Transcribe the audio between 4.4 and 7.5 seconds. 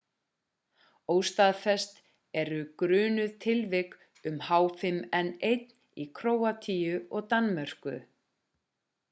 h5n1 í króatíu og